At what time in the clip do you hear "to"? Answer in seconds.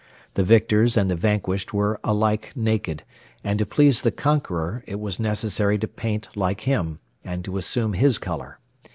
3.59-3.67, 5.77-5.87, 7.45-7.57